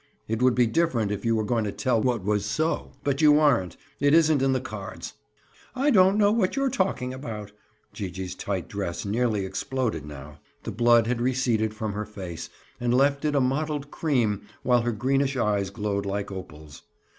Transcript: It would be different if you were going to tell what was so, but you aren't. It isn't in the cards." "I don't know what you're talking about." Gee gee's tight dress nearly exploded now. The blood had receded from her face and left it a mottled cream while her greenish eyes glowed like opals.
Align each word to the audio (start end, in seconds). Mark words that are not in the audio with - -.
It 0.27 0.41
would 0.41 0.55
be 0.55 0.65
different 0.65 1.11
if 1.11 1.25
you 1.25 1.35
were 1.35 1.43
going 1.43 1.63
to 1.63 1.71
tell 1.71 2.01
what 2.01 2.23
was 2.23 2.43
so, 2.43 2.93
but 3.03 3.21
you 3.21 3.37
aren't. 3.39 3.77
It 3.99 4.15
isn't 4.15 4.41
in 4.41 4.51
the 4.51 4.59
cards." 4.59 5.13
"I 5.75 5.91
don't 5.91 6.17
know 6.17 6.31
what 6.31 6.55
you're 6.55 6.71
talking 6.71 7.13
about." 7.13 7.51
Gee 7.93 8.09
gee's 8.09 8.33
tight 8.33 8.67
dress 8.67 9.05
nearly 9.05 9.45
exploded 9.45 10.03
now. 10.03 10.39
The 10.63 10.71
blood 10.71 11.05
had 11.05 11.21
receded 11.21 11.75
from 11.75 11.93
her 11.93 12.07
face 12.07 12.49
and 12.79 12.95
left 12.95 13.25
it 13.25 13.35
a 13.35 13.39
mottled 13.39 13.91
cream 13.91 14.41
while 14.63 14.81
her 14.81 14.91
greenish 14.91 15.37
eyes 15.37 15.69
glowed 15.69 16.07
like 16.07 16.31
opals. 16.31 16.81